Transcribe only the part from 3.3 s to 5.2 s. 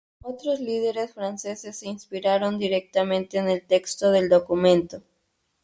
en el texto del documento.